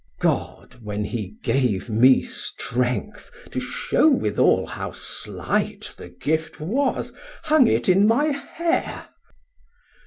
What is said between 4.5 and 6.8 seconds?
How slight the gift